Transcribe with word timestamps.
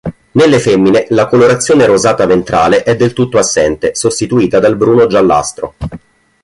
Nelle 0.31 0.57
femmine 0.59 1.05
la 1.09 1.27
colorazione 1.27 1.85
rosata 1.85 2.25
ventrale 2.25 2.81
è 2.81 2.95
del 2.95 3.13
tutto 3.13 3.37
assente, 3.37 3.93
sostituita 3.93 4.57
dal 4.59 4.75
bruno-giallastro. 4.75 5.75